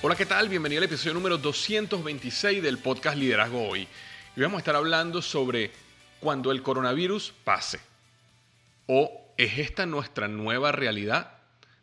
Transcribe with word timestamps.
Hola, 0.00 0.14
¿qué 0.14 0.26
tal? 0.26 0.48
Bienvenido 0.48 0.78
al 0.78 0.84
episodio 0.84 1.14
número 1.14 1.38
226 1.38 2.62
del 2.62 2.78
podcast 2.78 3.16
Liderazgo 3.16 3.68
Hoy. 3.68 3.88
Y 4.36 4.40
vamos 4.40 4.58
a 4.58 4.60
estar 4.60 4.76
hablando 4.76 5.20
sobre 5.20 5.72
cuando 6.20 6.52
el 6.52 6.62
coronavirus 6.62 7.34
pase. 7.42 7.80
¿O 8.86 9.34
es 9.36 9.58
esta 9.58 9.86
nuestra 9.86 10.28
nueva 10.28 10.70
realidad? 10.70 11.32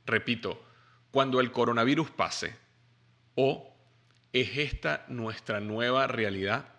Repito, 0.06 0.64
cuando 1.12 1.42
el 1.42 1.52
coronavirus 1.52 2.10
pase. 2.12 2.56
¿O 3.36 3.76
es 4.32 4.60
esta 4.60 5.04
nuestra 5.10 5.60
nueva 5.60 6.08
realidad? 6.08 6.70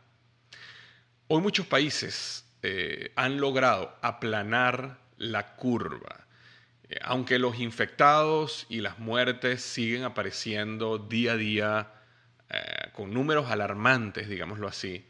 Hoy 1.28 1.43
muchos 1.43 1.66
países 1.66 2.47
eh, 2.62 3.12
han 3.15 3.43
logrado 3.43 3.94
aplanar 4.00 5.00
la 5.19 5.55
curva 5.56 6.25
aunque 7.02 7.38
los 7.38 7.58
infectados 7.58 8.66
y 8.69 8.80
las 8.80 8.98
muertes 8.98 9.62
siguen 9.62 10.04
apareciendo 10.04 10.98
día 10.98 11.32
a 11.32 11.36
día 11.36 11.92
eh, 12.48 12.91
con 12.92 13.12
números 13.12 13.50
alarmantes, 13.50 14.28
digámoslo 14.28 14.69
así, 14.69 15.06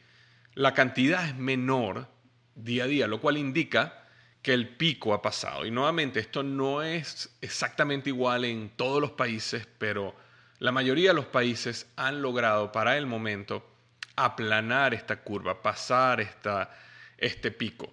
la 0.54 0.72
cantidad 0.72 1.28
es 1.28 1.36
menor 1.36 2.08
día 2.54 2.84
a 2.84 2.86
día, 2.86 3.06
lo 3.06 3.20
cual 3.20 3.36
indica 3.36 4.06
que 4.40 4.54
el 4.54 4.68
pico 4.68 5.12
ha 5.12 5.20
pasado. 5.20 5.66
Y 5.66 5.70
nuevamente, 5.70 6.20
esto 6.20 6.42
no 6.42 6.82
es 6.82 7.36
exactamente 7.40 8.08
igual 8.08 8.44
en 8.44 8.70
todos 8.70 9.00
los 9.00 9.10
países, 9.10 9.68
pero 9.78 10.14
la 10.58 10.72
mayoría 10.72 11.10
de 11.10 11.14
los 11.14 11.26
países 11.26 11.90
han 11.96 12.22
logrado 12.22 12.72
para 12.72 12.96
el 12.96 13.06
momento 13.06 13.68
aplanar 14.16 14.94
esta 14.94 15.20
curva, 15.22 15.62
pasar 15.62 16.20
esta, 16.20 16.70
este 17.18 17.50
pico. 17.50 17.92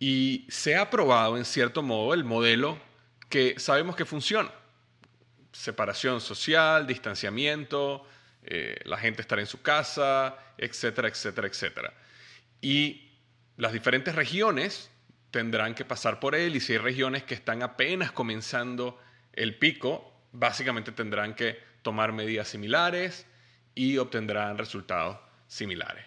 Y 0.00 0.46
se 0.48 0.76
ha 0.76 0.90
probado 0.90 1.36
en 1.36 1.44
cierto 1.44 1.82
modo 1.82 2.14
el 2.14 2.24
modelo 2.24 2.78
que 3.36 3.60
sabemos 3.60 3.94
que 3.96 4.06
funciona. 4.06 4.50
Separación 5.52 6.22
social, 6.22 6.86
distanciamiento, 6.86 8.08
eh, 8.42 8.80
la 8.86 8.96
gente 8.96 9.20
estar 9.20 9.38
en 9.38 9.44
su 9.44 9.60
casa, 9.60 10.38
etcétera, 10.56 11.08
etcétera, 11.08 11.46
etcétera. 11.46 11.92
Y 12.62 13.10
las 13.58 13.74
diferentes 13.74 14.14
regiones 14.14 14.90
tendrán 15.30 15.74
que 15.74 15.84
pasar 15.84 16.18
por 16.18 16.34
él 16.34 16.56
y 16.56 16.60
si 16.60 16.72
hay 16.72 16.78
regiones 16.78 17.24
que 17.24 17.34
están 17.34 17.62
apenas 17.62 18.10
comenzando 18.10 18.98
el 19.34 19.58
pico, 19.58 20.18
básicamente 20.32 20.90
tendrán 20.92 21.34
que 21.34 21.60
tomar 21.82 22.12
medidas 22.12 22.48
similares 22.48 23.26
y 23.74 23.98
obtendrán 23.98 24.56
resultados 24.56 25.18
similares. 25.46 26.06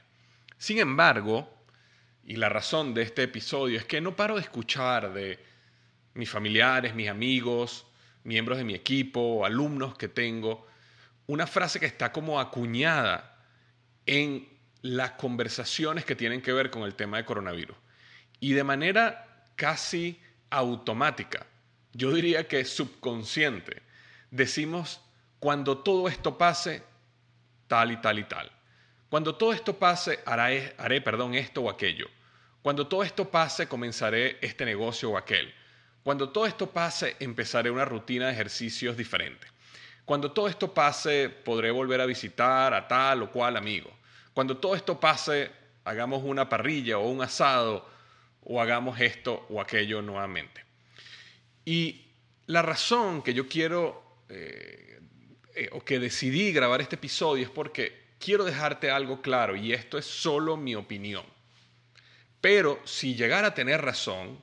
Sin 0.58 0.80
embargo, 0.80 1.48
y 2.24 2.38
la 2.38 2.50
razón 2.50 2.96
de 2.96 3.04
este 3.04 3.22
episodio 3.22 3.78
es 3.78 3.86
que 3.86 4.02
no 4.02 4.16
paro 4.16 4.34
de 4.34 4.42
escuchar 4.42 5.14
de 5.14 5.49
mis 6.20 6.30
familiares, 6.30 6.94
mis 6.94 7.10
amigos, 7.10 7.88
miembros 8.24 8.58
de 8.58 8.66
mi 8.66 8.76
equipo, 8.76 9.46
alumnos 9.46 9.98
que 9.98 10.10
tengo, 10.10 10.68
una 11.28 11.48
frase 11.48 11.80
que 11.80 11.86
está 11.86 12.12
como 12.12 12.40
acuñada 12.40 13.38
en 14.06 14.48
las 14.82 15.12
conversaciones 15.12 16.06
que 16.06 16.16
tienen 16.16 16.42
que 16.42 16.54
ver 16.54 16.70
con 16.70 16.84
el 16.84 16.96
tema 16.96 17.18
de 17.18 17.26
coronavirus. 17.26 17.78
Y 18.40 18.54
de 18.54 18.64
manera 18.64 19.46
casi 19.56 20.20
automática, 20.50 21.46
yo 21.94 22.12
diría 22.12 22.48
que 22.48 22.66
subconsciente, 22.66 23.82
decimos, 24.30 25.02
cuando 25.40 25.78
todo 25.78 26.08
esto 26.08 26.38
pase, 26.38 26.84
tal 27.68 27.92
y 27.92 27.98
tal 27.98 28.20
y 28.20 28.24
tal. 28.26 28.52
Cuando 29.10 29.36
todo 29.36 29.54
esto 29.54 29.80
pase, 29.80 30.20
haré, 30.26 30.76
haré 30.78 31.02
perdón, 31.02 31.34
esto 31.34 31.62
o 31.62 31.70
aquello. 31.70 32.08
Cuando 32.62 32.88
todo 32.88 33.04
esto 33.04 33.32
pase, 33.32 33.68
comenzaré 33.68 34.38
este 34.42 34.66
negocio 34.66 35.12
o 35.12 35.18
aquel. 35.18 35.54
Cuando 36.04 36.30
todo 36.30 36.46
esto 36.46 36.72
pase, 36.72 37.16
empezaré 37.20 37.70
una 37.70 37.86
rutina 37.86 38.28
de 38.28 38.34
ejercicios 38.34 38.96
diferente. 38.96 39.48
Cuando 40.06 40.32
todo 40.32 40.48
esto 40.48 40.74
pase, 40.74 41.30
podré 41.30 41.72
volver 41.72 42.02
a 42.02 42.06
visitar 42.06 42.74
a 42.74 42.88
tal 42.88 43.24
o 43.24 43.32
cual 43.32 43.58
amigo. 43.58 43.92
Cuando 44.34 44.58
todo 44.58 44.76
esto 44.76 45.00
pase, 45.00 45.52
hagamos 45.84 46.24
una 46.24 46.50
parrilla 46.50 46.98
o 46.98 47.10
un 47.10 47.22
asado 47.22 47.88
o 48.42 48.62
hagamos 48.62 49.00
esto 49.00 49.46
o 49.50 49.62
aquello 49.62 50.02
nuevamente. 50.02 50.66
Y 51.66 52.08
la 52.48 52.62
razón 52.62 53.22
que 53.22 53.34
yo 53.34 53.48
quiero 53.48 54.24
eh, 54.30 55.00
eh, 55.56 55.70
o 55.74 55.84
que 55.84 56.00
decidí 56.00 56.52
grabar 56.52 56.82
este 56.82 56.96
episodio 56.96 57.44
es 57.44 57.52
porque 57.52 58.14
quiero 58.18 58.44
dejarte 58.44 58.90
algo 58.90 59.22
claro 59.22 59.56
y 59.56 59.74
esto 59.74 59.98
es 59.98 60.06
solo 60.06 60.58
mi 60.58 60.74
opinión. 60.74 61.26
Pero 62.42 62.80
si 62.86 63.16
llegara 63.16 63.50
a 63.50 63.54
tener 63.54 63.82
razón, 63.82 64.42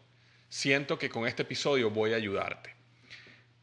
siento 0.49 0.99
que 0.99 1.11
con 1.11 1.27
este 1.27 1.43
episodio 1.43 1.91
voy 1.91 2.13
a 2.13 2.17
ayudarte. 2.17 2.75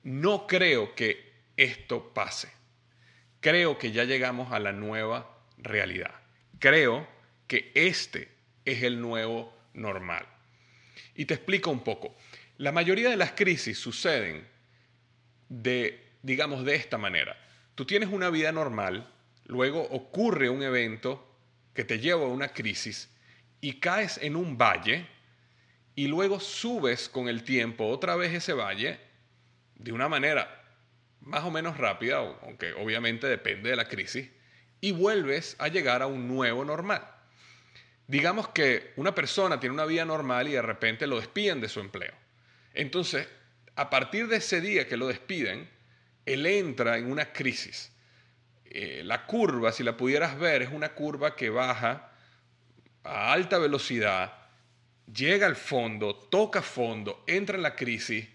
No 0.04 0.48
creo 0.48 0.96
que 0.96 1.34
esto 1.58 2.14
pase. 2.14 2.52
Creo 3.40 3.78
que 3.78 3.92
ya 3.92 4.04
llegamos 4.04 4.52
a 4.52 4.60
la 4.60 4.72
nueva 4.72 5.38
realidad. 5.58 6.14
Creo 6.60 7.08
que 7.48 7.72
este 7.76 8.30
es 8.66 8.84
el 8.84 9.02
nuevo 9.02 9.54
normal. 9.74 10.26
Y 11.16 11.26
te 11.26 11.34
explico 11.34 11.70
un 11.72 11.84
poco. 11.84 12.16
La 12.58 12.72
mayoría 12.72 13.10
de 13.10 13.18
las 13.18 13.32
crisis 13.32 13.78
suceden 13.78 14.48
de, 15.50 16.12
digamos, 16.22 16.64
de 16.66 16.76
esta 16.76 16.98
manera. 16.98 17.38
Tú 17.76 17.86
tienes 17.86 18.10
una 18.10 18.30
vida 18.30 18.52
normal, 18.52 19.12
luego 19.46 19.82
ocurre 19.82 20.50
un 20.50 20.64
evento 20.64 21.28
que 21.74 21.84
te 21.84 22.00
lleva 22.00 22.24
a 22.24 22.30
una 22.30 22.50
crisis 22.50 23.10
y 23.62 23.80
caes 23.80 24.20
en 24.22 24.36
un 24.36 24.58
valle 24.58 25.08
y 25.95 26.07
luego 26.07 26.40
subes 26.40 27.10
con 27.10 27.28
el 27.28 27.44
tiempo 27.44 27.88
otra 27.88 28.16
vez 28.16 28.34
ese 28.34 28.54
valle 28.54 29.00
de 29.75 29.92
una 29.92 30.10
manera 30.10 30.63
más 31.22 31.44
o 31.44 31.51
menos 31.51 31.78
rápida, 31.78 32.18
aunque 32.18 32.74
obviamente 32.74 33.28
depende 33.28 33.69
de 33.69 33.75
la 33.75 33.88
crisis, 33.88 34.30
y 34.81 34.92
vuelves 34.92 35.56
a 35.60 35.69
llegar 35.69 36.01
a 36.01 36.07
un 36.07 36.28
nuevo 36.28 36.66
normal. 36.66 37.07
Digamos 38.07 38.50
que 38.50 38.92
una 38.98 39.16
persona 39.16 39.60
tiene 39.60 39.74
una 39.74 39.86
vida 39.86 40.04
normal 40.04 40.50
y 40.50 40.51
de 40.51 40.62
repente 40.62 41.07
lo 41.07 41.19
despiden 41.19 41.62
de 41.62 41.69
su 41.69 41.80
empleo. 41.80 42.13
Entonces, 42.74 43.28
a 43.75 43.89
partir 43.89 44.28
de 44.28 44.38
ese 44.38 44.60
día 44.60 44.88
que 44.88 44.98
lo 44.98 45.07
despiden, 45.07 45.69
él 46.25 46.46
entra 46.46 46.98
en 46.98 47.10
una 47.10 47.31
crisis. 47.31 47.92
Eh, 48.66 49.04
la 49.06 49.25
curva, 49.25 49.72
si 49.72 49.84
la 49.84 49.96
pudieras 49.96 50.38
ver, 50.38 50.63
es 50.63 50.72
una 50.72 50.89
curva 50.94 51.36
que 51.36 51.50
baja 51.50 52.12
a 53.04 53.31
alta 53.31 53.57
velocidad, 53.57 54.43
llega 55.12 55.48
al 55.48 55.56
fondo, 55.56 56.16
toca 56.16 56.62
fondo, 56.62 57.24
entra 57.28 57.56
en 57.56 57.64
la 57.64 57.76
crisis, 57.76 58.28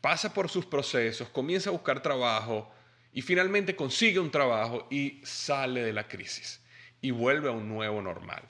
pasa 0.00 0.32
por 0.32 0.48
sus 0.48 0.66
procesos, 0.66 1.28
comienza 1.28 1.70
a 1.70 1.72
buscar 1.72 2.02
trabajo 2.02 2.72
y 3.12 3.22
finalmente 3.22 3.74
consigue 3.74 4.18
un 4.18 4.30
trabajo 4.30 4.86
y 4.90 5.20
sale 5.24 5.82
de 5.82 5.92
la 5.92 6.06
crisis 6.06 6.60
y 7.00 7.10
vuelve 7.10 7.48
a 7.48 7.52
un 7.52 7.68
nuevo 7.68 8.02
normal. 8.02 8.42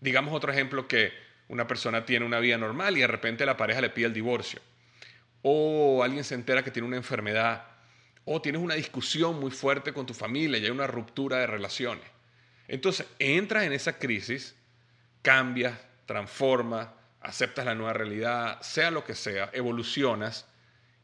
Digamos 0.00 0.34
otro 0.34 0.52
ejemplo 0.52 0.88
que 0.88 1.12
una 1.48 1.66
persona 1.66 2.04
tiene 2.04 2.24
una 2.24 2.38
vida 2.38 2.56
normal 2.56 2.96
y 2.96 3.00
de 3.00 3.06
repente 3.06 3.44
la 3.44 3.56
pareja 3.56 3.80
le 3.80 3.90
pide 3.90 4.06
el 4.06 4.12
divorcio. 4.12 4.60
O 5.42 6.02
alguien 6.02 6.24
se 6.24 6.34
entera 6.34 6.62
que 6.62 6.70
tiene 6.70 6.86
una 6.86 6.96
enfermedad. 6.96 7.66
O 8.24 8.40
tienes 8.40 8.62
una 8.62 8.74
discusión 8.74 9.40
muy 9.40 9.50
fuerte 9.50 9.92
con 9.92 10.06
tu 10.06 10.14
familia 10.14 10.58
y 10.58 10.64
hay 10.64 10.70
una 10.70 10.86
ruptura 10.86 11.38
de 11.38 11.46
relaciones. 11.46 12.04
Entonces 12.68 13.06
entras 13.18 13.64
en 13.64 13.72
esa 13.72 13.98
crisis, 13.98 14.54
cambias, 15.22 15.74
transformas, 16.10 16.88
aceptas 17.20 17.64
la 17.64 17.76
nueva 17.76 17.92
realidad, 17.92 18.60
sea 18.62 18.90
lo 18.90 19.04
que 19.04 19.14
sea, 19.14 19.48
evolucionas 19.52 20.44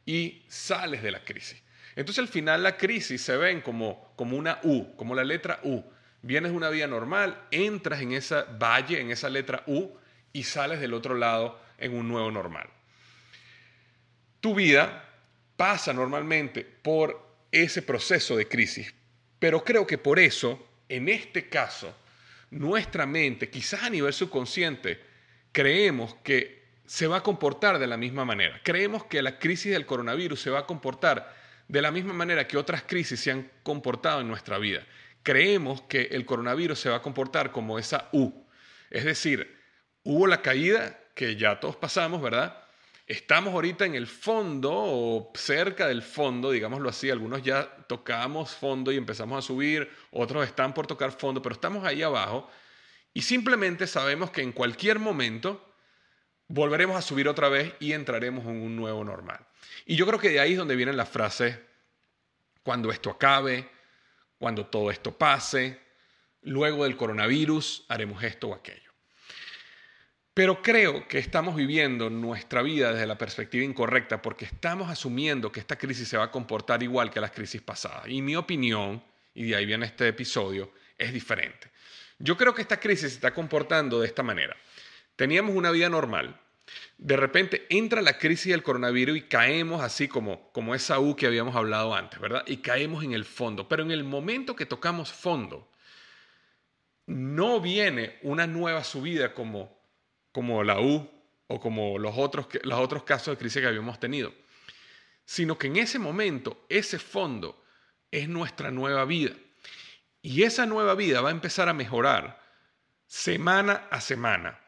y 0.04 0.42
sales 0.48 1.00
de 1.00 1.12
la 1.12 1.24
crisis. 1.24 1.62
Entonces 1.94 2.20
al 2.22 2.28
final 2.28 2.64
la 2.64 2.76
crisis 2.76 3.22
se 3.22 3.36
ven 3.36 3.60
como, 3.60 4.12
como 4.16 4.36
una 4.36 4.58
U, 4.64 4.96
como 4.96 5.14
la 5.14 5.22
letra 5.22 5.60
U 5.62 5.84
vienes 6.26 6.50
de 6.50 6.56
una 6.56 6.70
vida 6.70 6.88
normal, 6.88 7.40
entras 7.52 8.00
en 8.00 8.12
esa 8.12 8.42
valle, 8.42 9.00
en 9.00 9.12
esa 9.12 9.30
letra 9.30 9.62
U, 9.66 9.96
y 10.32 10.42
sales 10.42 10.80
del 10.80 10.92
otro 10.92 11.14
lado 11.14 11.60
en 11.78 11.94
un 11.94 12.08
nuevo 12.08 12.30
normal. 12.30 12.68
Tu 14.40 14.54
vida 14.54 15.08
pasa 15.56 15.92
normalmente 15.92 16.64
por 16.64 17.24
ese 17.52 17.80
proceso 17.80 18.36
de 18.36 18.48
crisis, 18.48 18.92
pero 19.38 19.64
creo 19.64 19.86
que 19.86 19.98
por 19.98 20.18
eso, 20.18 20.66
en 20.88 21.08
este 21.08 21.48
caso, 21.48 21.94
nuestra 22.50 23.06
mente, 23.06 23.50
quizás 23.50 23.82
a 23.82 23.90
nivel 23.90 24.12
subconsciente, 24.12 25.00
creemos 25.52 26.14
que 26.22 26.64
se 26.86 27.06
va 27.06 27.18
a 27.18 27.22
comportar 27.22 27.78
de 27.78 27.86
la 27.86 27.96
misma 27.96 28.24
manera. 28.24 28.60
Creemos 28.62 29.04
que 29.04 29.22
la 29.22 29.38
crisis 29.38 29.72
del 29.72 29.86
coronavirus 29.86 30.40
se 30.40 30.50
va 30.50 30.60
a 30.60 30.66
comportar 30.66 31.34
de 31.68 31.82
la 31.82 31.90
misma 31.90 32.12
manera 32.12 32.46
que 32.46 32.56
otras 32.56 32.82
crisis 32.82 33.18
se 33.18 33.32
han 33.32 33.50
comportado 33.62 34.20
en 34.20 34.28
nuestra 34.28 34.58
vida 34.58 34.86
creemos 35.26 35.82
que 35.82 36.02
el 36.12 36.24
coronavirus 36.24 36.78
se 36.78 36.88
va 36.88 36.98
a 36.98 37.02
comportar 37.02 37.50
como 37.50 37.80
esa 37.80 38.08
U. 38.12 38.46
Es 38.90 39.04
decir, 39.04 39.58
hubo 40.04 40.28
la 40.28 40.40
caída 40.40 41.00
que 41.16 41.34
ya 41.34 41.58
todos 41.58 41.74
pasamos, 41.74 42.22
¿verdad? 42.22 42.62
Estamos 43.06 43.54
ahorita 43.54 43.84
en 43.84 43.94
el 43.94 44.08
fondo 44.08 44.72
o 44.74 45.32
cerca 45.36 45.86
del 45.86 46.02
fondo, 46.02 46.50
digámoslo 46.50 46.88
así. 46.88 47.08
Algunos 47.08 47.42
ya 47.42 47.70
tocamos 47.86 48.50
fondo 48.50 48.90
y 48.90 48.96
empezamos 48.96 49.38
a 49.38 49.46
subir, 49.46 49.88
otros 50.10 50.44
están 50.44 50.74
por 50.74 50.88
tocar 50.88 51.12
fondo, 51.12 51.40
pero 51.40 51.54
estamos 51.54 51.84
ahí 51.84 52.02
abajo 52.02 52.50
y 53.14 53.22
simplemente 53.22 53.86
sabemos 53.86 54.30
que 54.30 54.42
en 54.42 54.50
cualquier 54.50 54.98
momento 54.98 55.72
volveremos 56.48 56.96
a 56.96 57.02
subir 57.02 57.28
otra 57.28 57.48
vez 57.48 57.74
y 57.78 57.92
entraremos 57.92 58.44
en 58.44 58.60
un 58.60 58.74
nuevo 58.74 59.04
normal. 59.04 59.46
Y 59.84 59.94
yo 59.94 60.04
creo 60.06 60.18
que 60.18 60.30
de 60.30 60.40
ahí 60.40 60.52
es 60.52 60.58
donde 60.58 60.76
vienen 60.76 60.96
las 60.96 61.08
frases, 61.08 61.58
cuando 62.64 62.90
esto 62.90 63.10
acabe, 63.10 63.70
cuando 64.38 64.66
todo 64.66 64.90
esto 64.90 65.16
pase, 65.16 65.80
luego 66.42 66.84
del 66.84 66.96
coronavirus 66.96 67.86
haremos 67.88 68.22
esto 68.24 68.48
o 68.48 68.54
aquello. 68.54 68.85
Pero 70.36 70.60
creo 70.60 71.08
que 71.08 71.16
estamos 71.16 71.56
viviendo 71.56 72.10
nuestra 72.10 72.60
vida 72.60 72.92
desde 72.92 73.06
la 73.06 73.16
perspectiva 73.16 73.64
incorrecta 73.64 74.20
porque 74.20 74.44
estamos 74.44 74.90
asumiendo 74.90 75.50
que 75.50 75.60
esta 75.60 75.76
crisis 75.76 76.08
se 76.08 76.18
va 76.18 76.24
a 76.24 76.30
comportar 76.30 76.82
igual 76.82 77.10
que 77.10 77.22
las 77.22 77.30
crisis 77.30 77.62
pasadas. 77.62 78.06
Y 78.08 78.20
mi 78.20 78.36
opinión, 78.36 79.02
y 79.32 79.44
de 79.44 79.56
ahí 79.56 79.64
viene 79.64 79.86
este 79.86 80.06
episodio, 80.08 80.72
es 80.98 81.10
diferente. 81.10 81.70
Yo 82.18 82.36
creo 82.36 82.54
que 82.54 82.60
esta 82.60 82.78
crisis 82.78 83.12
se 83.12 83.14
está 83.14 83.32
comportando 83.32 83.98
de 83.98 84.08
esta 84.08 84.22
manera. 84.22 84.54
Teníamos 85.16 85.56
una 85.56 85.70
vida 85.70 85.88
normal, 85.88 86.38
de 86.98 87.16
repente 87.16 87.64
entra 87.70 88.02
la 88.02 88.18
crisis 88.18 88.52
del 88.52 88.62
coronavirus 88.62 89.16
y 89.16 89.22
caemos 89.22 89.80
así 89.80 90.06
como, 90.06 90.52
como 90.52 90.74
esa 90.74 91.00
U 91.00 91.16
que 91.16 91.26
habíamos 91.26 91.56
hablado 91.56 91.94
antes, 91.94 92.20
¿verdad? 92.20 92.44
Y 92.46 92.58
caemos 92.58 93.02
en 93.02 93.14
el 93.14 93.24
fondo. 93.24 93.70
Pero 93.70 93.84
en 93.84 93.90
el 93.90 94.04
momento 94.04 94.54
que 94.54 94.66
tocamos 94.66 95.10
fondo, 95.10 95.72
no 97.06 97.58
viene 97.58 98.18
una 98.20 98.46
nueva 98.46 98.84
subida 98.84 99.32
como, 99.32 99.75
como 100.36 100.62
la 100.62 100.78
U 100.80 101.08
o 101.46 101.58
como 101.58 101.98
los 101.98 102.12
otros, 102.18 102.46
los 102.62 102.78
otros 102.78 103.04
casos 103.04 103.32
de 103.32 103.38
crisis 103.38 103.62
que 103.62 103.68
habíamos 103.68 103.98
tenido, 103.98 104.34
sino 105.24 105.56
que 105.56 105.68
en 105.68 105.78
ese 105.78 105.98
momento, 105.98 106.66
ese 106.68 106.98
fondo 106.98 107.64
es 108.10 108.28
nuestra 108.28 108.70
nueva 108.70 109.06
vida. 109.06 109.34
Y 110.20 110.42
esa 110.42 110.66
nueva 110.66 110.94
vida 110.94 111.22
va 111.22 111.30
a 111.30 111.32
empezar 111.32 111.70
a 111.70 111.72
mejorar 111.72 112.38
semana 113.06 113.88
a 113.90 114.02
semana 114.02 114.60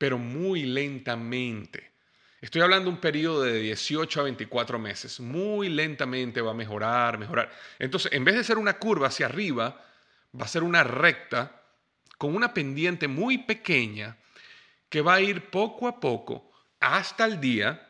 pero 0.00 0.16
muy 0.16 0.62
lentamente. 0.62 1.90
Estoy 2.40 2.62
hablando 2.62 2.88
de 2.88 2.94
un 2.94 3.02
periodo 3.02 3.42
de 3.42 3.60
18 3.60 4.20
a 4.20 4.22
24 4.22 4.78
meses. 4.78 5.20
Muy 5.20 5.68
lentamente 5.68 6.40
va 6.40 6.52
a 6.52 6.54
mejorar, 6.54 7.18
mejorar. 7.18 7.50
Entonces, 7.78 8.10
en 8.14 8.24
vez 8.24 8.36
de 8.36 8.44
ser 8.44 8.56
una 8.56 8.78
curva 8.78 9.08
hacia 9.08 9.26
arriba, 9.26 9.84
va 10.40 10.44
a 10.46 10.48
ser 10.48 10.62
una 10.62 10.84
recta 10.84 11.60
con 12.16 12.34
una 12.34 12.54
pendiente 12.54 13.08
muy 13.08 13.38
pequeña 13.38 14.16
que 14.90 15.00
va 15.00 15.14
a 15.14 15.20
ir 15.22 15.48
poco 15.48 15.88
a 15.88 15.98
poco 15.98 16.50
hasta 16.80 17.24
el 17.24 17.40
día, 17.40 17.88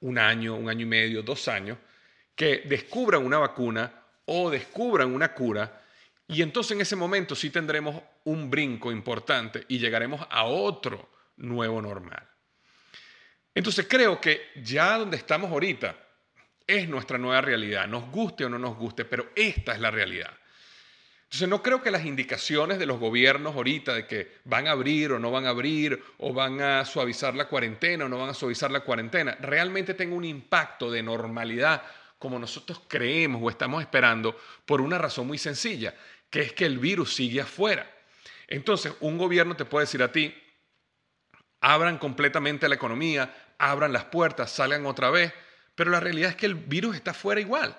un 0.00 0.18
año, 0.18 0.56
un 0.56 0.68
año 0.68 0.82
y 0.82 0.86
medio, 0.86 1.22
dos 1.22 1.46
años, 1.46 1.78
que 2.34 2.62
descubran 2.64 3.24
una 3.24 3.38
vacuna 3.38 3.92
o 4.24 4.50
descubran 4.50 5.14
una 5.14 5.32
cura 5.32 5.80
y 6.26 6.40
entonces 6.40 6.72
en 6.72 6.80
ese 6.80 6.96
momento 6.96 7.36
sí 7.36 7.50
tendremos 7.50 8.02
un 8.24 8.50
brinco 8.50 8.90
importante 8.90 9.64
y 9.68 9.78
llegaremos 9.78 10.26
a 10.30 10.44
otro 10.44 11.10
nuevo 11.36 11.82
normal. 11.82 12.26
Entonces 13.54 13.86
creo 13.88 14.18
que 14.18 14.50
ya 14.56 14.96
donde 14.96 15.18
estamos 15.18 15.50
ahorita 15.50 15.94
es 16.66 16.88
nuestra 16.88 17.18
nueva 17.18 17.42
realidad, 17.42 17.86
nos 17.86 18.10
guste 18.10 18.46
o 18.46 18.48
no 18.48 18.58
nos 18.58 18.78
guste, 18.78 19.04
pero 19.04 19.30
esta 19.36 19.74
es 19.74 19.80
la 19.80 19.90
realidad. 19.90 20.32
Entonces 21.32 21.48
no 21.48 21.62
creo 21.62 21.80
que 21.82 21.90
las 21.90 22.04
indicaciones 22.04 22.78
de 22.78 22.84
los 22.84 23.00
gobiernos 23.00 23.56
ahorita 23.56 23.94
de 23.94 24.06
que 24.06 24.40
van 24.44 24.68
a 24.68 24.72
abrir 24.72 25.12
o 25.12 25.18
no 25.18 25.30
van 25.30 25.46
a 25.46 25.48
abrir 25.48 26.04
o 26.18 26.34
van 26.34 26.60
a 26.60 26.84
suavizar 26.84 27.34
la 27.34 27.48
cuarentena 27.48 28.04
o 28.04 28.08
no 28.10 28.18
van 28.18 28.28
a 28.28 28.34
suavizar 28.34 28.70
la 28.70 28.80
cuarentena 28.80 29.34
realmente 29.40 29.94
tengan 29.94 30.18
un 30.18 30.26
impacto 30.26 30.90
de 30.90 31.02
normalidad 31.02 31.84
como 32.18 32.38
nosotros 32.38 32.82
creemos 32.86 33.40
o 33.42 33.48
estamos 33.48 33.80
esperando 33.80 34.38
por 34.66 34.82
una 34.82 34.98
razón 34.98 35.26
muy 35.26 35.38
sencilla, 35.38 35.94
que 36.28 36.42
es 36.42 36.52
que 36.52 36.66
el 36.66 36.78
virus 36.78 37.14
sigue 37.14 37.40
afuera. 37.40 37.90
Entonces 38.46 38.92
un 39.00 39.16
gobierno 39.16 39.56
te 39.56 39.64
puede 39.64 39.86
decir 39.86 40.02
a 40.02 40.12
ti, 40.12 40.34
abran 41.62 41.96
completamente 41.96 42.68
la 42.68 42.74
economía, 42.74 43.34
abran 43.56 43.94
las 43.94 44.04
puertas, 44.04 44.50
salgan 44.50 44.84
otra 44.84 45.08
vez, 45.08 45.32
pero 45.74 45.90
la 45.90 46.00
realidad 46.00 46.28
es 46.28 46.36
que 46.36 46.44
el 46.44 46.56
virus 46.56 46.94
está 46.94 47.14
fuera 47.14 47.40
igual. 47.40 47.74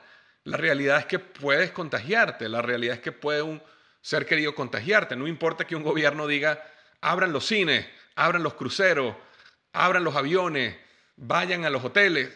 La 0.45 0.57
realidad 0.57 0.99
es 0.99 1.05
que 1.05 1.19
puedes 1.19 1.71
contagiarte, 1.71 2.49
la 2.49 2.61
realidad 2.61 2.95
es 2.95 3.01
que 3.01 3.11
puede 3.11 3.41
un 3.41 3.61
ser 4.01 4.25
querido 4.25 4.53
contagiarte. 4.53 5.15
No 5.15 5.27
importa 5.27 5.65
que 5.65 5.75
un 5.75 5.83
gobierno 5.83 6.27
diga, 6.27 6.63
abran 7.01 7.31
los 7.31 7.45
cines, 7.45 7.87
abran 8.15 8.43
los 8.43 8.55
cruceros, 8.55 9.15
abran 9.71 10.03
los 10.03 10.15
aviones, 10.15 10.75
vayan 11.15 11.63
a 11.65 11.69
los 11.69 11.83
hoteles. 11.83 12.29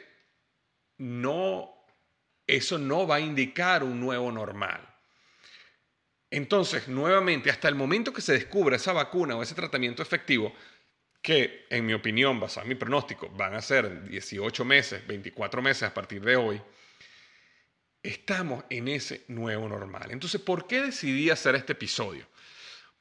No, 0.98 1.74
eso 2.48 2.78
no 2.78 3.06
va 3.06 3.16
a 3.16 3.20
indicar 3.20 3.84
un 3.84 4.00
nuevo 4.00 4.32
normal. 4.32 4.82
Entonces, 6.30 6.88
nuevamente, 6.88 7.50
hasta 7.50 7.68
el 7.68 7.76
momento 7.76 8.14
que 8.14 8.22
se 8.22 8.34
descubra 8.34 8.76
esa 8.76 8.94
vacuna 8.94 9.36
o 9.36 9.44
ese 9.44 9.56
tratamiento 9.56 10.02
efectivo, 10.02 10.54
que 11.22 11.66
en 11.70 11.86
mi 11.86 11.94
opinión, 11.94 12.40
basado 12.40 12.64
en 12.64 12.70
mi 12.70 12.76
pronóstico, 12.76 13.30
van 13.30 13.54
a 13.54 13.62
ser 13.62 14.08
18 14.10 14.66
meses, 14.66 15.06
24 15.08 15.62
meses 15.62 15.84
a 15.84 15.94
partir 15.94 16.22
de 16.22 16.36
hoy, 16.36 16.62
estamos 18.04 18.64
en 18.70 18.88
ese 18.88 19.26
nuevo 19.28 19.68
normal. 19.68 20.12
Entonces, 20.12 20.42
¿por 20.42 20.68
qué 20.68 20.82
decidí 20.82 21.30
hacer 21.30 21.56
este 21.56 21.74
episodio? 21.74 22.28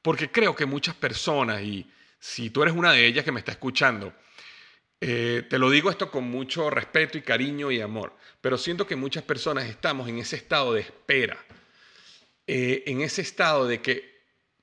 Porque 0.01 0.31
creo 0.31 0.55
que 0.55 0.65
muchas 0.65 0.95
personas, 0.95 1.61
y 1.61 1.89
si 2.19 2.49
tú 2.49 2.63
eres 2.63 2.75
una 2.75 2.91
de 2.91 3.05
ellas 3.05 3.23
que 3.23 3.31
me 3.31 3.39
está 3.39 3.51
escuchando, 3.51 4.13
eh, 4.99 5.45
te 5.49 5.59
lo 5.59 5.69
digo 5.69 5.89
esto 5.89 6.09
con 6.09 6.23
mucho 6.23 6.69
respeto 6.69 7.17
y 7.17 7.21
cariño 7.21 7.71
y 7.71 7.81
amor, 7.81 8.15
pero 8.41 8.57
siento 8.57 8.87
que 8.87 8.95
muchas 8.95 9.23
personas 9.23 9.65
estamos 9.65 10.09
en 10.09 10.17
ese 10.17 10.35
estado 10.35 10.73
de 10.73 10.81
espera, 10.81 11.37
eh, 12.47 12.83
en 12.87 13.01
ese 13.01 13.21
estado 13.21 13.67
de 13.67 13.81
que 13.81 14.17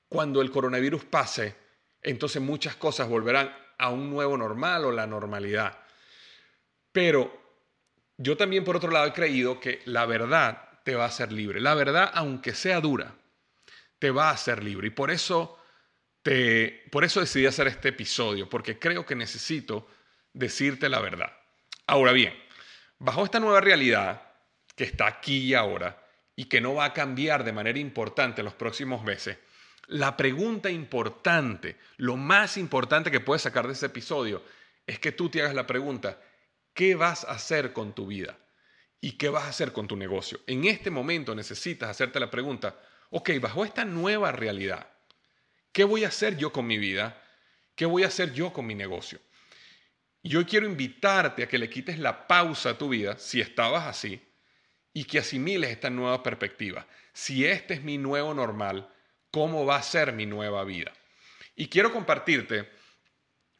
cuando 0.09 0.41
el 0.41 0.51
coronavirus 0.51 1.05
pase, 1.05 1.55
entonces 2.01 2.41
muchas 2.41 2.75
cosas 2.75 3.07
volverán 3.07 3.55
a 3.77 3.89
un 3.89 4.09
nuevo 4.09 4.37
normal 4.37 4.85
o 4.85 4.91
la 4.91 5.07
normalidad. 5.07 5.79
Pero 6.91 7.44
yo 8.17 8.37
también, 8.37 8.63
por 8.63 8.75
otro 8.75 8.91
lado, 8.91 9.07
he 9.07 9.13
creído 9.13 9.59
que 9.59 9.81
la 9.85 10.05
verdad 10.05 10.69
te 10.83 10.95
va 10.95 11.03
a 11.03 11.07
hacer 11.07 11.31
libre. 11.31 11.59
La 11.59 11.73
verdad, 11.73 12.11
aunque 12.13 12.53
sea 12.53 12.79
dura, 12.79 13.15
te 13.99 14.11
va 14.11 14.29
a 14.29 14.33
hacer 14.33 14.63
libre. 14.63 14.87
Y 14.87 14.91
por 14.91 15.11
eso, 15.11 15.59
te, 16.21 16.83
por 16.91 17.03
eso 17.03 17.19
decidí 17.19 17.45
hacer 17.45 17.67
este 17.67 17.89
episodio, 17.89 18.49
porque 18.49 18.79
creo 18.79 19.05
que 19.05 19.15
necesito 19.15 19.87
decirte 20.33 20.89
la 20.89 20.99
verdad. 20.99 21.33
Ahora 21.87 22.11
bien, 22.11 22.33
bajo 22.99 23.25
esta 23.25 23.39
nueva 23.39 23.61
realidad 23.61 24.21
que 24.75 24.83
está 24.83 25.07
aquí 25.07 25.37
y 25.37 25.53
ahora 25.53 26.01
y 26.35 26.45
que 26.45 26.61
no 26.61 26.75
va 26.75 26.85
a 26.85 26.93
cambiar 26.93 27.43
de 27.43 27.53
manera 27.53 27.79
importante 27.79 28.43
los 28.43 28.53
próximos 28.53 29.03
meses, 29.03 29.37
la 29.87 30.17
pregunta 30.17 30.69
importante, 30.69 31.77
lo 31.97 32.17
más 32.17 32.57
importante 32.57 33.11
que 33.11 33.19
puedes 33.19 33.43
sacar 33.43 33.67
de 33.67 33.73
este 33.73 33.85
episodio, 33.85 34.43
es 34.85 34.99
que 34.99 35.11
tú 35.11 35.29
te 35.29 35.41
hagas 35.41 35.55
la 35.55 35.67
pregunta, 35.67 36.19
¿Qué 36.75 36.93
vas 36.93 37.23
a 37.23 37.31
hacer 37.31 37.71
con 37.71 37.95
tu 37.95 38.05
vida? 38.05 38.37
¿Y 38.99 39.13
qué 39.13 39.29
vas 39.29 39.45
a 39.45 39.49
hacer 39.49 39.71
con 39.71 39.87
tu 39.87 39.95
negocio? 39.95 40.41
En 40.45 40.65
este 40.65 40.91
momento 40.91 41.33
necesitas 41.33 41.89
hacerte 41.89 42.19
la 42.19 42.29
pregunta, 42.29 42.77
ok, 43.11 43.31
bajo 43.39 43.63
esta 43.63 43.85
nueva 43.85 44.33
realidad, 44.33 44.85
¿qué 45.71 45.85
voy 45.85 46.03
a 46.03 46.09
hacer 46.09 46.35
yo 46.35 46.51
con 46.51 46.67
mi 46.67 46.77
vida? 46.77 47.23
¿Qué 47.75 47.85
voy 47.85 48.03
a 48.03 48.07
hacer 48.07 48.33
yo 48.33 48.51
con 48.51 48.67
mi 48.67 48.75
negocio? 48.75 49.21
Y 50.21 50.35
hoy 50.35 50.43
quiero 50.43 50.65
invitarte 50.65 51.43
a 51.43 51.47
que 51.47 51.57
le 51.57 51.69
quites 51.69 51.97
la 51.97 52.27
pausa 52.27 52.71
a 52.71 52.77
tu 52.77 52.89
vida, 52.89 53.17
si 53.17 53.39
estabas 53.39 53.85
así, 53.85 54.21
y 54.91 55.05
que 55.05 55.19
asimiles 55.19 55.71
esta 55.71 55.89
nueva 55.89 56.23
perspectiva. 56.23 56.85
Si 57.13 57.45
este 57.45 57.75
es 57.75 57.83
mi 57.83 57.97
nuevo 57.97 58.33
normal, 58.33 58.89
¿cómo 59.31 59.65
va 59.65 59.77
a 59.77 59.83
ser 59.83 60.11
mi 60.11 60.25
nueva 60.25 60.65
vida? 60.65 60.91
Y 61.55 61.67
quiero 61.67 61.93
compartirte 61.93 62.69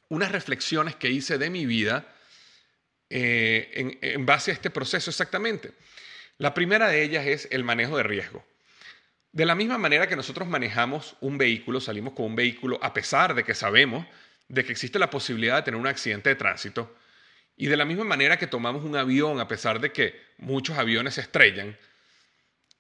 unas 0.09 0.33
reflexiones 0.33 0.97
que 0.97 1.09
hice 1.09 1.37
de 1.37 1.49
mi 1.49 1.65
vida 1.65 2.11
eh, 3.09 3.99
en, 4.01 4.25
base 4.25 4.51
a 4.51 4.53
este 4.53 4.69
proceso 4.69 5.09
exactamente. 5.09 5.71
La 6.37 6.53
primera 6.53 6.87
de 6.87 7.03
ellas 7.03 7.25
es 7.25 7.47
el 7.51 7.63
manejo 7.63 7.97
de 7.97 8.03
riesgo. 8.03 8.45
De 9.31 9.45
la 9.45 9.55
misma 9.55 9.77
manera 9.77 10.07
que 10.07 10.15
nosotros 10.15 10.47
manejamos 10.47 11.17
un 11.21 11.37
vehículo, 11.37 11.81
salimos 11.81 12.13
con 12.13 12.25
un 12.25 12.35
vehículo 12.35 12.79
a 12.81 12.93
pesar 12.93 13.35
de 13.35 13.43
que 13.43 13.53
sabemos 13.53 14.05
de 14.47 14.63
que 14.63 14.71
existe 14.71 14.99
la 14.99 15.09
posibilidad 15.09 15.57
de 15.57 15.63
tener 15.63 15.79
un 15.79 15.87
accidente 15.87 16.29
de 16.29 16.35
tránsito, 16.35 16.95
y 17.57 17.67
de 17.67 17.77
la 17.77 17.85
misma 17.85 18.03
manera 18.03 18.37
que 18.37 18.47
tomamos 18.47 18.83
un 18.83 18.95
avión 18.95 19.39
a 19.39 19.47
pesar 19.47 19.79
de 19.79 19.91
que 19.91 20.21
muchos 20.37 20.77
aviones 20.77 21.15
se 21.15 21.21
estrellan, 21.21 21.77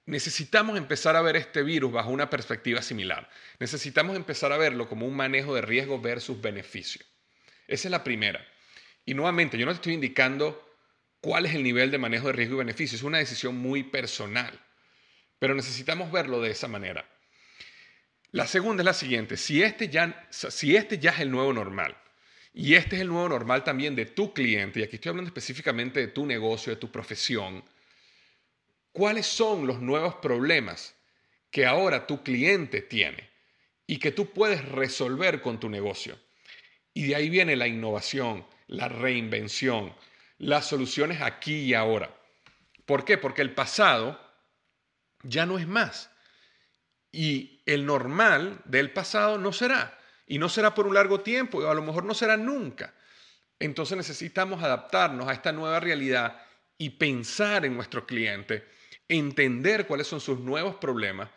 necesitamos 0.05 0.77
empezar 0.77 1.15
a 1.15 1.21
ver 1.21 1.37
este 1.37 1.63
virus 1.63 1.91
bajo 1.91 2.09
una 2.09 2.29
perspectiva 2.29 2.81
similar. 2.81 3.29
Necesitamos 3.59 4.15
empezar 4.15 4.51
a 4.51 4.57
verlo 4.57 4.87
como 4.87 5.07
un 5.07 5.15
manejo 5.15 5.55
de 5.55 5.61
riesgo 5.61 5.99
versus 5.99 6.41
beneficio. 6.41 7.05
Esa 7.67 7.87
es 7.87 7.91
la 7.91 8.03
primera. 8.03 8.45
Y 9.05 9.13
nuevamente, 9.13 9.57
yo 9.57 9.65
no 9.65 9.71
te 9.71 9.75
estoy 9.75 9.93
indicando 9.93 10.65
cuál 11.21 11.45
es 11.45 11.55
el 11.55 11.63
nivel 11.63 11.91
de 11.91 11.97
manejo 11.97 12.27
de 12.27 12.33
riesgo 12.33 12.55
y 12.55 12.59
beneficio, 12.59 12.95
es 12.95 13.03
una 13.03 13.19
decisión 13.19 13.57
muy 13.57 13.83
personal, 13.83 14.59
pero 15.39 15.55
necesitamos 15.55 16.11
verlo 16.11 16.41
de 16.41 16.51
esa 16.51 16.67
manera. 16.67 17.07
La 18.31 18.47
segunda 18.47 18.81
es 18.81 18.85
la 18.85 18.93
siguiente, 18.93 19.37
si 19.37 19.63
este 19.63 19.89
ya, 19.89 20.27
si 20.29 20.75
este 20.75 20.99
ya 20.99 21.11
es 21.11 21.19
el 21.19 21.31
nuevo 21.31 21.53
normal, 21.53 21.95
y 22.53 22.75
este 22.75 22.95
es 22.95 23.01
el 23.01 23.09
nuevo 23.09 23.29
normal 23.29 23.63
también 23.63 23.95
de 23.95 24.05
tu 24.05 24.33
cliente, 24.33 24.79
y 24.79 24.83
aquí 24.83 24.95
estoy 24.95 25.09
hablando 25.09 25.29
específicamente 25.29 25.99
de 25.99 26.07
tu 26.07 26.25
negocio, 26.25 26.73
de 26.73 26.79
tu 26.79 26.91
profesión, 26.91 27.63
¿cuáles 28.91 29.25
son 29.25 29.67
los 29.67 29.81
nuevos 29.81 30.15
problemas 30.15 30.95
que 31.51 31.65
ahora 31.65 32.07
tu 32.07 32.23
cliente 32.23 32.81
tiene 32.81 33.29
y 33.87 33.97
que 33.97 34.11
tú 34.11 34.31
puedes 34.31 34.63
resolver 34.69 35.41
con 35.41 35.59
tu 35.59 35.69
negocio? 35.69 36.17
Y 36.93 37.07
de 37.07 37.15
ahí 37.15 37.29
viene 37.29 37.55
la 37.55 37.67
innovación, 37.67 38.45
la 38.67 38.87
reinvención, 38.87 39.95
las 40.37 40.65
soluciones 40.67 41.21
aquí 41.21 41.55
y 41.55 41.73
ahora. 41.73 42.15
¿Por 42.85 43.05
qué? 43.05 43.17
Porque 43.17 43.41
el 43.41 43.53
pasado 43.53 44.19
ya 45.23 45.45
no 45.45 45.57
es 45.57 45.67
más. 45.67 46.11
Y 47.11 47.61
el 47.65 47.85
normal 47.85 48.61
del 48.65 48.91
pasado 48.91 49.37
no 49.37 49.53
será. 49.53 49.97
Y 50.27 50.37
no 50.37 50.49
será 50.49 50.73
por 50.73 50.87
un 50.87 50.95
largo 50.95 51.21
tiempo, 51.21 51.59
o 51.59 51.69
a 51.69 51.75
lo 51.75 51.81
mejor 51.81 52.03
no 52.03 52.13
será 52.13 52.35
nunca. 52.35 52.93
Entonces 53.59 53.95
necesitamos 53.95 54.61
adaptarnos 54.63 55.27
a 55.27 55.33
esta 55.33 55.51
nueva 55.51 55.79
realidad 55.79 56.41
y 56.77 56.89
pensar 56.91 57.65
en 57.65 57.75
nuestro 57.75 58.05
cliente, 58.05 58.67
entender 59.07 59.87
cuáles 59.87 60.07
son 60.07 60.19
sus 60.19 60.39
nuevos 60.39 60.75
problemas 60.75 61.29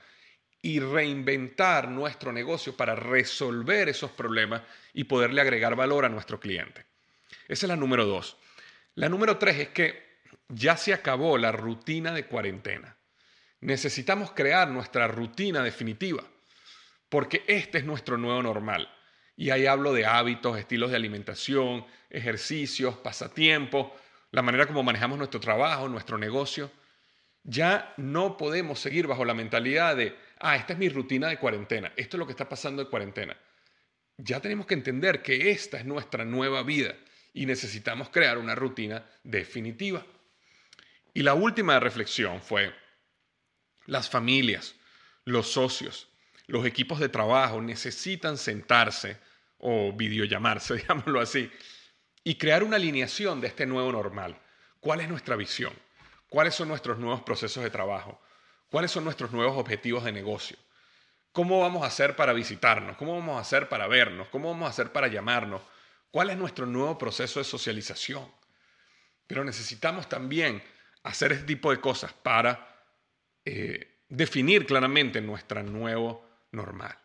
y 0.60 0.80
reinventar 0.80 1.88
nuestro 1.88 2.32
negocio 2.32 2.76
para 2.76 2.96
resolver 2.96 3.88
esos 3.88 4.10
problemas 4.10 4.62
y 4.92 5.04
poderle 5.04 5.40
agregar 5.40 5.76
valor 5.76 6.04
a 6.04 6.08
nuestro 6.08 6.40
cliente. 6.40 6.87
Esa 7.48 7.64
es 7.64 7.68
la 7.68 7.76
número 7.76 8.04
dos. 8.04 8.36
La 8.94 9.08
número 9.08 9.38
tres 9.38 9.58
es 9.58 9.68
que 9.70 10.20
ya 10.48 10.76
se 10.76 10.92
acabó 10.92 11.38
la 11.38 11.50
rutina 11.50 12.12
de 12.12 12.26
cuarentena. 12.26 12.96
Necesitamos 13.60 14.32
crear 14.32 14.68
nuestra 14.68 15.08
rutina 15.08 15.62
definitiva, 15.62 16.22
porque 17.08 17.42
este 17.48 17.78
es 17.78 17.84
nuestro 17.84 18.18
nuevo 18.18 18.42
normal. 18.42 18.88
Y 19.34 19.50
ahí 19.50 19.66
hablo 19.66 19.92
de 19.92 20.04
hábitos, 20.04 20.58
estilos 20.58 20.90
de 20.90 20.96
alimentación, 20.96 21.86
ejercicios, 22.10 22.96
pasatiempos, 22.96 23.92
la 24.30 24.42
manera 24.42 24.66
como 24.66 24.82
manejamos 24.82 25.16
nuestro 25.16 25.40
trabajo, 25.40 25.88
nuestro 25.88 26.18
negocio. 26.18 26.70
Ya 27.44 27.94
no 27.96 28.36
podemos 28.36 28.78
seguir 28.78 29.06
bajo 29.06 29.24
la 29.24 29.32
mentalidad 29.32 29.96
de, 29.96 30.16
ah, 30.38 30.56
esta 30.56 30.74
es 30.74 30.78
mi 30.78 30.88
rutina 30.88 31.28
de 31.28 31.38
cuarentena, 31.38 31.92
esto 31.96 32.16
es 32.16 32.18
lo 32.18 32.26
que 32.26 32.32
está 32.32 32.48
pasando 32.48 32.84
de 32.84 32.90
cuarentena. 32.90 33.36
Ya 34.18 34.40
tenemos 34.40 34.66
que 34.66 34.74
entender 34.74 35.22
que 35.22 35.50
esta 35.50 35.78
es 35.78 35.86
nuestra 35.86 36.24
nueva 36.24 36.62
vida 36.62 36.94
y 37.38 37.46
necesitamos 37.46 38.08
crear 38.08 38.36
una 38.36 38.56
rutina 38.56 39.06
definitiva. 39.22 40.04
Y 41.14 41.22
la 41.22 41.34
última 41.34 41.78
reflexión 41.78 42.42
fue, 42.42 42.74
las 43.86 44.10
familias, 44.10 44.74
los 45.24 45.52
socios, 45.52 46.08
los 46.48 46.66
equipos 46.66 46.98
de 46.98 47.08
trabajo 47.08 47.62
necesitan 47.62 48.38
sentarse 48.38 49.18
o 49.58 49.92
videollamarse, 49.92 50.74
digámoslo 50.78 51.20
así, 51.20 51.48
y 52.24 52.34
crear 52.34 52.64
una 52.64 52.74
alineación 52.74 53.40
de 53.40 53.46
este 53.46 53.66
nuevo 53.66 53.92
normal. 53.92 54.36
¿Cuál 54.80 55.00
es 55.00 55.08
nuestra 55.08 55.36
visión? 55.36 55.72
¿Cuáles 56.28 56.56
son 56.56 56.66
nuestros 56.66 56.98
nuevos 56.98 57.22
procesos 57.22 57.62
de 57.62 57.70
trabajo? 57.70 58.20
¿Cuáles 58.68 58.90
son 58.90 59.04
nuestros 59.04 59.30
nuevos 59.30 59.56
objetivos 59.56 60.02
de 60.02 60.10
negocio? 60.10 60.56
¿Cómo 61.30 61.60
vamos 61.60 61.84
a 61.84 61.86
hacer 61.86 62.16
para 62.16 62.32
visitarnos? 62.32 62.96
¿Cómo 62.96 63.14
vamos 63.14 63.36
a 63.36 63.42
hacer 63.42 63.68
para 63.68 63.86
vernos? 63.86 64.26
¿Cómo 64.26 64.50
vamos 64.50 64.66
a 64.66 64.70
hacer 64.70 64.90
para 64.90 65.06
llamarnos? 65.06 65.62
¿Cuál 66.10 66.30
es 66.30 66.38
nuestro 66.38 66.64
nuevo 66.64 66.96
proceso 66.96 67.38
de 67.38 67.44
socialización? 67.44 68.26
Pero 69.26 69.44
necesitamos 69.44 70.08
también 70.08 70.62
hacer 71.02 71.32
este 71.32 71.44
tipo 71.44 71.70
de 71.70 71.80
cosas 71.80 72.12
para 72.12 72.76
eh, 73.44 73.98
definir 74.08 74.64
claramente 74.64 75.20
nuestra 75.20 75.62
nuevo 75.62 76.26
normal. 76.52 76.96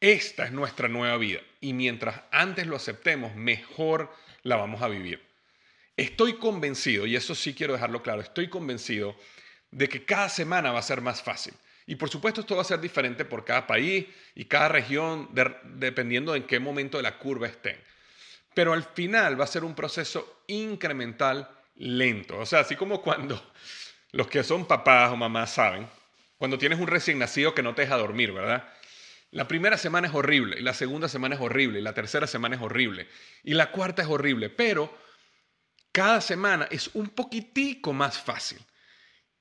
Esta 0.00 0.46
es 0.46 0.52
nuestra 0.52 0.88
nueva 0.88 1.16
vida 1.18 1.40
y 1.60 1.74
mientras 1.74 2.22
antes 2.30 2.66
lo 2.66 2.76
aceptemos, 2.76 3.34
mejor 3.34 4.12
la 4.42 4.56
vamos 4.56 4.80
a 4.80 4.88
vivir. 4.88 5.22
Estoy 5.96 6.34
convencido, 6.34 7.06
y 7.06 7.16
eso 7.16 7.34
sí 7.34 7.54
quiero 7.54 7.72
dejarlo 7.72 8.02
claro, 8.02 8.20
estoy 8.20 8.48
convencido 8.48 9.16
de 9.70 9.88
que 9.88 10.04
cada 10.04 10.28
semana 10.28 10.72
va 10.72 10.78
a 10.78 10.82
ser 10.82 11.00
más 11.00 11.22
fácil. 11.22 11.54
Y 11.86 11.96
por 11.96 12.10
supuesto 12.10 12.42
esto 12.42 12.56
va 12.56 12.62
a 12.62 12.66
ser 12.66 12.80
diferente 12.80 13.24
por 13.24 13.44
cada 13.44 13.66
país 13.66 14.06
y 14.34 14.44
cada 14.46 14.68
región, 14.68 15.30
dependiendo 15.64 16.34
en 16.34 16.42
qué 16.42 16.60
momento 16.60 16.98
de 16.98 17.02
la 17.02 17.18
curva 17.18 17.46
estén 17.46 17.78
pero 18.56 18.72
al 18.72 18.84
final 18.84 19.38
va 19.38 19.44
a 19.44 19.48
ser 19.48 19.64
un 19.64 19.74
proceso 19.74 20.44
incremental 20.46 21.46
lento. 21.74 22.38
O 22.38 22.46
sea, 22.46 22.60
así 22.60 22.74
como 22.74 23.02
cuando 23.02 23.52
los 24.12 24.28
que 24.28 24.42
son 24.42 24.66
papás 24.66 25.12
o 25.12 25.16
mamás 25.16 25.52
saben, 25.52 25.86
cuando 26.38 26.56
tienes 26.56 26.80
un 26.80 26.86
recién 26.86 27.18
nacido 27.18 27.54
que 27.54 27.62
no 27.62 27.74
te 27.74 27.82
deja 27.82 27.98
dormir, 27.98 28.32
¿verdad? 28.32 28.66
La 29.30 29.46
primera 29.46 29.76
semana 29.76 30.08
es 30.08 30.14
horrible, 30.14 30.58
y 30.58 30.62
la 30.62 30.72
segunda 30.72 31.06
semana 31.06 31.34
es 31.34 31.40
horrible, 31.42 31.80
y 31.80 31.82
la 31.82 31.92
tercera 31.92 32.26
semana 32.26 32.56
es 32.56 32.62
horrible, 32.62 33.08
y 33.44 33.52
la 33.52 33.70
cuarta 33.72 34.00
es 34.00 34.08
horrible, 34.08 34.48
pero 34.48 34.96
cada 35.92 36.22
semana 36.22 36.66
es 36.70 36.88
un 36.94 37.10
poquitico 37.10 37.92
más 37.92 38.18
fácil. 38.18 38.58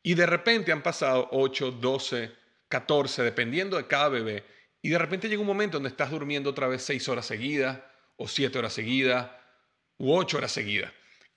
Y 0.04 0.16
de 0.16 0.26
repente 0.26 0.74
han 0.74 0.84
pasado 0.84 1.30
8, 1.32 1.72
12, 1.72 2.36
14, 2.68 3.24
dependiendo 3.24 3.78
de 3.78 3.88
cada 3.88 4.10
bebé, 4.10 4.44
y 4.82 4.90
de 4.90 4.98
repente 4.98 5.30
llega 5.30 5.40
un 5.40 5.48
momento 5.48 5.78
donde 5.78 5.90
estás 5.90 6.12
durmiendo 6.12 6.50
otra 6.50 6.68
vez 6.68 6.84
6 6.84 7.08
horas 7.08 7.26
seguidas, 7.26 7.80
o 8.18 8.28
siete 8.28 8.60
horas 8.60 8.74
seguidas, 8.74 9.30
u 9.98 10.14
ocho 10.14 10.38
horas 10.38 10.52
seguidas. 10.52 10.92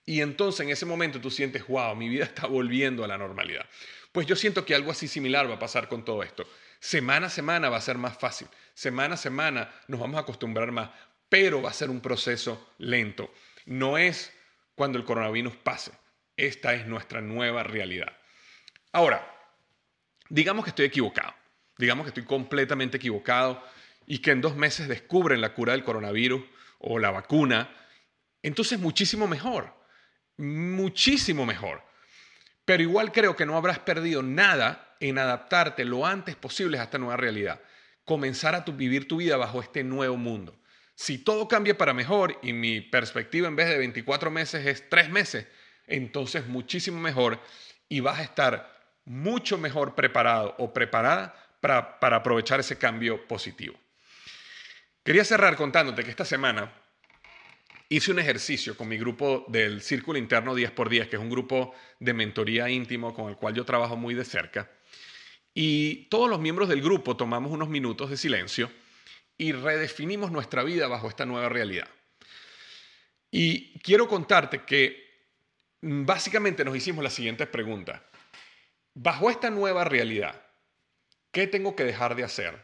Y 0.05 0.21
entonces 0.21 0.61
en 0.61 0.71
ese 0.71 0.85
momento 0.85 1.21
tú 1.21 1.29
sientes, 1.29 1.67
wow, 1.67 1.95
mi 1.95 2.09
vida 2.09 2.23
está 2.25 2.47
volviendo 2.47 3.03
a 3.03 3.07
la 3.07 3.17
normalidad. 3.17 3.65
Pues 4.11 4.25
yo 4.25 4.35
siento 4.35 4.65
que 4.65 4.73
algo 4.73 4.91
así 4.91 5.07
similar 5.07 5.49
va 5.49 5.55
a 5.55 5.59
pasar 5.59 5.87
con 5.87 6.03
todo 6.03 6.23
esto. 6.23 6.47
Semana 6.79 7.27
a 7.27 7.29
semana 7.29 7.69
va 7.69 7.77
a 7.77 7.81
ser 7.81 7.97
más 7.97 8.17
fácil. 8.17 8.47
Semana 8.73 9.15
a 9.15 9.17
semana 9.17 9.69
nos 9.87 9.99
vamos 9.99 10.17
a 10.17 10.21
acostumbrar 10.21 10.71
más, 10.71 10.89
pero 11.27 11.61
va 11.61 11.69
a 11.69 11.73
ser 11.73 11.89
un 11.89 12.01
proceso 12.01 12.71
lento. 12.79 13.31
No 13.65 13.97
es 13.97 14.33
cuando 14.73 14.97
el 14.97 15.03
coronavirus 15.03 15.55
pase. 15.57 15.91
Esta 16.35 16.73
es 16.73 16.87
nuestra 16.87 17.21
nueva 17.21 17.63
realidad. 17.63 18.17
Ahora, 18.93 19.29
digamos 20.29 20.63
que 20.63 20.69
estoy 20.69 20.85
equivocado. 20.85 21.35
Digamos 21.77 22.05
que 22.05 22.09
estoy 22.09 22.25
completamente 22.25 22.97
equivocado 22.97 23.63
y 24.07 24.19
que 24.19 24.31
en 24.31 24.41
dos 24.41 24.55
meses 24.55 24.87
descubren 24.87 25.41
la 25.41 25.53
cura 25.53 25.73
del 25.73 25.83
coronavirus 25.83 26.41
o 26.79 26.99
la 26.99 27.11
vacuna, 27.11 27.69
entonces 28.41 28.79
muchísimo 28.79 29.27
mejor, 29.27 29.73
muchísimo 30.37 31.45
mejor. 31.45 31.83
Pero 32.65 32.83
igual 32.83 33.11
creo 33.11 33.35
que 33.35 33.45
no 33.45 33.57
habrás 33.57 33.79
perdido 33.79 34.23
nada 34.23 34.95
en 34.99 35.17
adaptarte 35.17 35.85
lo 35.85 36.05
antes 36.05 36.35
posible 36.35 36.79
a 36.79 36.83
esta 36.83 36.97
nueva 36.97 37.17
realidad. 37.17 37.61
Comenzar 38.05 38.55
a 38.55 38.61
vivir 38.61 39.07
tu 39.07 39.17
vida 39.17 39.37
bajo 39.37 39.61
este 39.61 39.83
nuevo 39.83 40.17
mundo. 40.17 40.59
Si 40.95 41.17
todo 41.17 41.47
cambia 41.47 41.77
para 41.77 41.93
mejor 41.93 42.37
y 42.41 42.53
mi 42.53 42.81
perspectiva 42.81 43.47
en 43.47 43.55
vez 43.55 43.69
de 43.69 43.77
24 43.77 44.31
meses 44.31 44.65
es 44.65 44.89
3 44.89 45.09
meses, 45.09 45.47
entonces 45.87 46.47
muchísimo 46.47 46.99
mejor 46.99 47.39
y 47.87 48.01
vas 48.01 48.19
a 48.19 48.23
estar 48.23 48.79
mucho 49.05 49.57
mejor 49.57 49.95
preparado 49.95 50.55
o 50.59 50.73
preparada 50.73 51.33
para, 51.61 51.99
para 51.99 52.17
aprovechar 52.17 52.59
ese 52.59 52.77
cambio 52.77 53.27
positivo. 53.27 53.79
Quería 55.09 55.25
cerrar 55.25 55.55
contándote 55.55 56.03
que 56.03 56.11
esta 56.11 56.23
semana 56.23 56.71
hice 57.89 58.11
un 58.11 58.19
ejercicio 58.19 58.77
con 58.77 58.87
mi 58.87 58.95
grupo 58.95 59.43
del 59.47 59.81
Círculo 59.81 60.19
Interno 60.19 60.55
10x10, 60.55 61.09
que 61.09 61.15
es 61.15 61.19
un 61.19 61.31
grupo 61.31 61.73
de 61.99 62.13
mentoría 62.13 62.69
íntimo 62.69 63.11
con 63.11 63.27
el 63.27 63.35
cual 63.35 63.55
yo 63.55 63.65
trabajo 63.65 63.97
muy 63.97 64.13
de 64.13 64.23
cerca. 64.23 64.69
Y 65.51 66.05
todos 66.09 66.29
los 66.29 66.39
miembros 66.39 66.69
del 66.69 66.83
grupo 66.83 67.17
tomamos 67.17 67.51
unos 67.51 67.69
minutos 67.69 68.11
de 68.11 68.17
silencio 68.17 68.71
y 69.35 69.51
redefinimos 69.51 70.31
nuestra 70.31 70.61
vida 70.61 70.87
bajo 70.87 71.09
esta 71.09 71.25
nueva 71.25 71.49
realidad. 71.49 71.87
Y 73.31 73.79
quiero 73.79 74.07
contarte 74.07 74.61
que 74.61 75.25
básicamente 75.81 76.63
nos 76.63 76.75
hicimos 76.75 77.03
las 77.03 77.13
siguientes 77.13 77.47
preguntas. 77.47 77.99
Bajo 78.93 79.31
esta 79.31 79.49
nueva 79.49 79.85
realidad, 79.85 80.39
¿qué 81.31 81.47
tengo 81.47 81.75
que 81.75 81.83
dejar 81.83 82.13
de 82.13 82.25
hacer? 82.25 82.63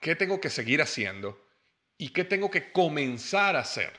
¿Qué 0.00 0.16
tengo 0.16 0.40
que 0.40 0.50
seguir 0.50 0.82
haciendo? 0.82 1.45
¿Y 1.98 2.10
qué 2.10 2.24
tengo 2.24 2.50
que 2.50 2.72
comenzar 2.72 3.56
a 3.56 3.60
hacer? 3.60 3.98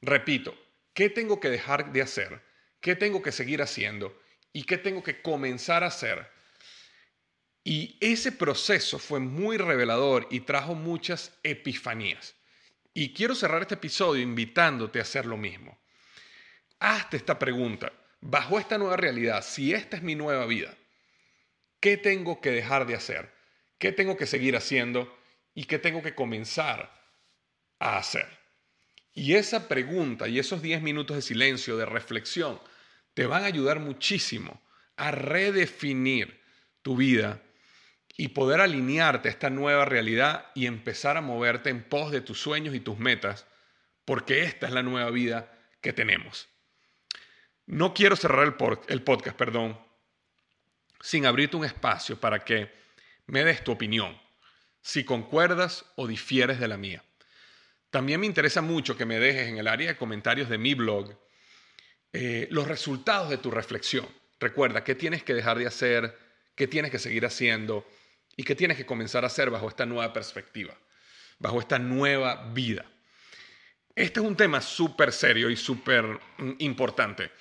Repito, 0.00 0.56
¿qué 0.94 1.10
tengo 1.10 1.40
que 1.40 1.50
dejar 1.50 1.92
de 1.92 2.02
hacer? 2.02 2.42
¿Qué 2.80 2.94
tengo 2.94 3.22
que 3.22 3.32
seguir 3.32 3.60
haciendo? 3.60 4.20
¿Y 4.52 4.64
qué 4.64 4.78
tengo 4.78 5.02
que 5.02 5.20
comenzar 5.20 5.82
a 5.82 5.88
hacer? 5.88 6.30
Y 7.64 7.98
ese 8.00 8.32
proceso 8.32 8.98
fue 8.98 9.20
muy 9.20 9.58
revelador 9.58 10.28
y 10.30 10.40
trajo 10.40 10.74
muchas 10.74 11.36
epifanías. 11.42 12.34
Y 12.94 13.12
quiero 13.12 13.34
cerrar 13.34 13.62
este 13.62 13.74
episodio 13.74 14.22
invitándote 14.22 15.00
a 15.00 15.02
hacer 15.02 15.26
lo 15.26 15.36
mismo. 15.36 15.78
Hazte 16.78 17.16
esta 17.16 17.38
pregunta. 17.38 17.92
Bajo 18.20 18.58
esta 18.58 18.78
nueva 18.78 18.96
realidad, 18.96 19.44
si 19.44 19.74
esta 19.74 19.96
es 19.96 20.02
mi 20.02 20.14
nueva 20.14 20.46
vida, 20.46 20.74
¿qué 21.80 21.96
tengo 21.96 22.40
que 22.40 22.50
dejar 22.50 22.86
de 22.86 22.94
hacer? 22.94 23.32
¿Qué 23.78 23.92
tengo 23.92 24.16
que 24.16 24.26
seguir 24.26 24.56
haciendo? 24.56 25.16
¿Y 25.54 25.64
qué 25.64 25.78
tengo 25.78 26.02
que 26.02 26.14
comenzar 26.14 26.97
a 27.78 27.98
hacer? 27.98 28.26
Y 29.14 29.34
esa 29.34 29.68
pregunta 29.68 30.28
y 30.28 30.38
esos 30.38 30.62
10 30.62 30.82
minutos 30.82 31.16
de 31.16 31.22
silencio, 31.22 31.76
de 31.76 31.86
reflexión, 31.86 32.60
te 33.14 33.26
van 33.26 33.42
a 33.42 33.46
ayudar 33.46 33.80
muchísimo 33.80 34.62
a 34.96 35.10
redefinir 35.10 36.40
tu 36.82 36.96
vida 36.96 37.42
y 38.16 38.28
poder 38.28 38.60
alinearte 38.60 39.28
a 39.28 39.30
esta 39.30 39.48
nueva 39.48 39.84
realidad 39.84 40.46
y 40.54 40.66
empezar 40.66 41.16
a 41.16 41.20
moverte 41.20 41.70
en 41.70 41.84
pos 41.84 42.10
de 42.10 42.20
tus 42.20 42.40
sueños 42.40 42.74
y 42.74 42.80
tus 42.80 42.98
metas, 42.98 43.46
porque 44.04 44.42
esta 44.42 44.66
es 44.66 44.72
la 44.72 44.82
nueva 44.82 45.10
vida 45.10 45.52
que 45.80 45.92
tenemos. 45.92 46.48
No 47.66 47.94
quiero 47.94 48.16
cerrar 48.16 48.44
el, 48.88 49.02
podcast, 49.02 49.36
perdón, 49.36 49.78
sin 51.00 51.26
abrirte 51.26 51.56
un 51.56 51.64
espacio 51.64 52.18
para 52.18 52.44
que 52.44 52.72
me 53.26 53.44
des 53.44 53.62
tu 53.62 53.72
opinión, 53.72 54.18
si 54.80 55.04
concuerdas 55.04 55.84
o 55.94 56.06
difieres 56.06 56.58
de 56.58 56.68
la 56.68 56.76
mía. 56.76 57.04
También 57.90 58.20
me 58.20 58.26
interesa 58.26 58.60
mucho 58.60 58.96
que 58.96 59.06
me 59.06 59.18
dejes 59.18 59.48
en 59.48 59.58
el 59.58 59.66
área 59.66 59.88
de 59.88 59.96
comentarios 59.96 60.48
de 60.48 60.58
mi 60.58 60.74
blog 60.74 61.16
eh, 62.12 62.48
los 62.50 62.68
resultados 62.68 63.30
de 63.30 63.38
tu 63.38 63.50
reflexión. 63.50 64.06
Recuerda 64.40 64.84
qué 64.84 64.94
tienes 64.94 65.22
que 65.22 65.34
dejar 65.34 65.58
de 65.58 65.66
hacer, 65.66 66.16
qué 66.54 66.66
tienes 66.66 66.90
que 66.90 66.98
seguir 66.98 67.24
haciendo 67.26 67.86
y 68.36 68.44
qué 68.44 68.54
tienes 68.54 68.76
que 68.76 68.86
comenzar 68.86 69.24
a 69.24 69.28
hacer 69.28 69.50
bajo 69.50 69.68
esta 69.68 69.86
nueva 69.86 70.12
perspectiva, 70.12 70.76
bajo 71.38 71.60
esta 71.60 71.78
nueva 71.78 72.50
vida. 72.52 72.84
Este 73.94 74.20
es 74.20 74.26
un 74.26 74.36
tema 74.36 74.60
súper 74.60 75.12
serio 75.12 75.50
y 75.50 75.56
súper 75.56 76.04
mm, 76.04 76.52
importante. 76.58 77.32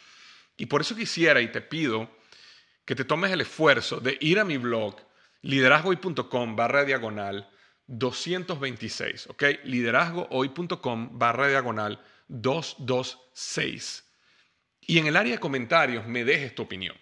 Y 0.58 0.66
por 0.66 0.82
eso 0.82 0.96
quisiera 0.96 1.40
y 1.42 1.52
te 1.52 1.62
pido 1.62 2.10
que 2.84 2.96
te 2.96 3.06
tomes 3.06 3.32
el 3.32 3.42
esfuerzo 3.42 4.00
de 4.00 4.18
ir 4.22 4.40
a 4.40 4.46
mi 4.46 4.58
blog 4.58 4.96
liderazgoy.com 5.42 6.56
barra 6.56 6.84
diagonal 6.84 7.50
226, 7.88 9.28
¿ok? 9.28 9.44
Liderazgohoy.com 9.64 11.18
barra 11.18 11.48
diagonal 11.48 12.02
226. 12.28 14.04
Y 14.82 15.00
en 15.00 15.08
el 15.08 15.16
área 15.16 15.34
de 15.34 15.40
comentarios 15.40 16.06
me 16.06 16.24
dejes 16.26 16.54
tu 16.54 16.64
opinión. 16.64 16.96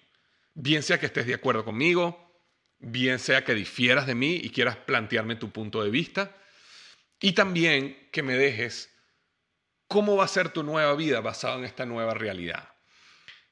Bien 0.54 0.84
sea 0.84 1.00
que 1.00 1.08
estés 1.08 1.26
de 1.26 1.34
acuerdo 1.34 1.66
conmigo, 1.66 2.40
bien 2.80 3.20
sea 3.20 3.44
que 3.44 3.54
difieras 3.54 4.08
de 4.08 4.16
mí 4.16 4.36
y 4.36 4.52
quieras 4.52 4.78
plantearme 4.78 5.36
tu 5.36 5.52
punto 5.52 5.84
de 5.84 5.90
vista. 5.90 6.36
Y 7.20 7.34
también 7.34 8.10
que 8.12 8.24
me 8.24 8.36
dejes 8.36 8.94
cómo 9.88 10.16
va 10.16 10.26
a 10.26 10.30
ser 10.30 10.50
tu 10.50 10.64
nueva 10.64 10.96
vida 10.96 11.20
basada 11.22 11.58
en 11.58 11.66
esta 11.66 11.86
nueva 11.86 12.14
realidad. 12.14 12.70